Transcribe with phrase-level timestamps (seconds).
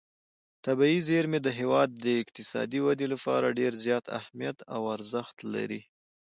[0.65, 5.81] طبیعي زیرمې د هېواد د اقتصادي ودې لپاره ډېر زیات اهمیت او ارزښت لري.